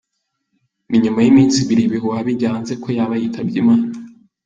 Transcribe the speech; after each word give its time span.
Ni 0.89 0.97
nyuma 1.03 1.19
y’iminsi 1.21 1.57
ibiri 1.63 1.81
ibihuha 1.85 2.19
bijya 2.27 2.53
hanze 2.53 2.73
ko 2.83 2.87
yaba 2.97 3.15
yitabye 3.21 3.57
Imana,. 3.63 3.85